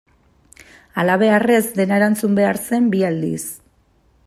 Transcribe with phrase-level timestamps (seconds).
[1.01, 3.45] Halabeharrez dena erantzun behar zen bi aldiz.